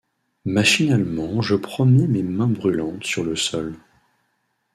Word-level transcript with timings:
Machinalement 0.45 1.43
je 1.43 1.53
promenai 1.55 2.07
mes 2.07 2.23
mains 2.23 2.47
brûlantes 2.47 3.03
sur 3.05 3.23
le 3.23 3.35
sol. 3.35 3.77